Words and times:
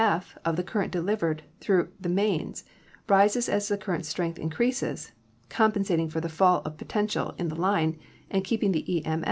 f. 0.03 0.35
of 0.43 0.55
the 0.55 0.63
current 0.63 0.91
delivered 0.91 1.43
through 1.59 1.89
the 1.99 2.09
mains 2.09 2.63
rises 3.07 3.47
as 3.47 3.67
the 3.67 3.77
current 3.77 4.03
strength 4.03 4.39
increases, 4.39 5.11
compen 5.47 5.85
sating 5.85 6.09
for 6.09 6.19
the 6.19 6.27
fall 6.27 6.63
of 6.65 6.75
potential 6.75 7.35
in 7.37 7.49
the 7.49 7.55
line 7.55 7.99
and 8.31 8.43
keeping 8.43 8.71
the 8.71 8.95
e.m. 8.97 9.19